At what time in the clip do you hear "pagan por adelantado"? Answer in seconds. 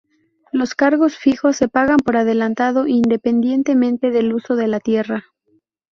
1.67-2.87